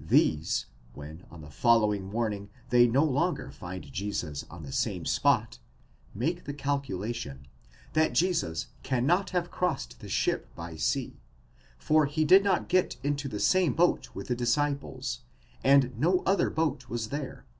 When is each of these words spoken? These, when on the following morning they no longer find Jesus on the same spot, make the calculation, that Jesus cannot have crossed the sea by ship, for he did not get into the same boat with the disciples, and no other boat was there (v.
These, 0.00 0.64
when 0.94 1.26
on 1.30 1.42
the 1.42 1.50
following 1.50 2.04
morning 2.06 2.48
they 2.70 2.86
no 2.86 3.04
longer 3.04 3.50
find 3.50 3.92
Jesus 3.92 4.42
on 4.48 4.62
the 4.62 4.72
same 4.72 5.04
spot, 5.04 5.58
make 6.14 6.44
the 6.44 6.54
calculation, 6.54 7.46
that 7.92 8.14
Jesus 8.14 8.68
cannot 8.82 9.28
have 9.36 9.50
crossed 9.50 10.00
the 10.00 10.08
sea 10.08 10.36
by 10.54 10.76
ship, 10.76 11.18
for 11.76 12.06
he 12.06 12.24
did 12.24 12.42
not 12.42 12.70
get 12.70 12.96
into 13.02 13.28
the 13.28 13.38
same 13.38 13.74
boat 13.74 14.08
with 14.14 14.28
the 14.28 14.34
disciples, 14.34 15.20
and 15.62 15.94
no 16.00 16.22
other 16.24 16.48
boat 16.48 16.88
was 16.88 17.10
there 17.10 17.44
(v. 17.46 17.50